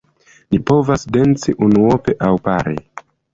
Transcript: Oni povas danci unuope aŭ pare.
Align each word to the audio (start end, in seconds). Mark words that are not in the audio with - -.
Oni 0.53 0.59
povas 0.71 1.05
danci 1.17 1.55
unuope 1.67 2.17
aŭ 2.29 2.31
pare. 2.49 2.75